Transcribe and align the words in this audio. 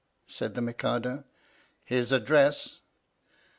said 0.25 0.55
the 0.55 0.63
Mikado." 0.63 1.25
His 1.93 2.11
address?" 2.11 2.79